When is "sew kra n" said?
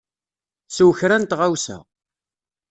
0.75-1.23